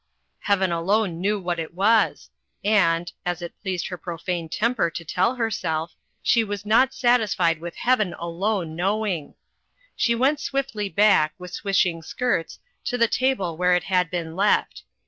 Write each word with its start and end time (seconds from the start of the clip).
Heaven 0.39 0.71
alone 0.71 1.21
knew 1.21 1.39
what 1.39 1.59
it 1.59 1.75
was, 1.75 2.31
and 2.65 3.11
(as 3.23 3.43
it 3.43 3.53
pleased 3.61 3.85
her 3.89 3.99
profane 3.99 4.49
temper 4.49 4.89
to 4.89 5.05
tell 5.05 5.35
herself) 5.35 5.93
she 6.23 6.43
was 6.43 6.65
not 6.65 6.91
satis 6.91 7.35
fied 7.35 7.61
with 7.61 7.75
Heaven 7.75 8.15
alone 8.17 8.75
knowing. 8.75 9.35
She 9.95 10.15
went 10.15 10.39
swiftly 10.39 10.89
back, 10.89 11.35
with 11.37 11.51
swishing 11.53 12.01
skirts, 12.01 12.57
to 12.85 12.97
the 12.97 13.07
table 13.07 13.55
where 13.57 13.75
it 13.75 13.83
had 13.83 14.09
been 14.09 14.35
left. 14.35 14.81